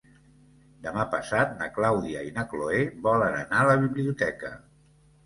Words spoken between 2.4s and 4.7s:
Cloè volen anar a la biblioteca.